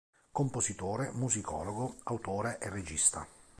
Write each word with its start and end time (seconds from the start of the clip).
Compositore, 0.31 1.11
musicologo, 1.11 1.97
autore 2.05 2.57
e 2.59 2.71
regista. 2.71 3.27